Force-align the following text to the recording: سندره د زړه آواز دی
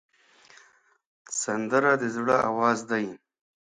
سندره 1.41 1.93
د 2.01 2.03
زړه 2.15 2.35
آواز 2.49 2.79
دی 2.89 3.05